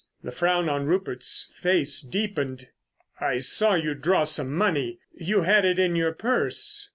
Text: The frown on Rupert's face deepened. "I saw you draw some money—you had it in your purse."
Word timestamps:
The 0.23 0.31
frown 0.31 0.67
on 0.67 0.87
Rupert's 0.87 1.53
face 1.57 2.01
deepened. 2.01 2.69
"I 3.19 3.37
saw 3.37 3.75
you 3.75 3.93
draw 3.93 4.23
some 4.23 4.51
money—you 4.51 5.41
had 5.43 5.63
it 5.63 5.77
in 5.77 5.95
your 5.95 6.11
purse." 6.11 6.89